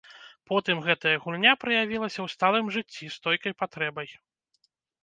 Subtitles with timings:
[0.51, 4.09] Потым гэтая гульня праявілася ў сталым жыцці стойкай патрэбай.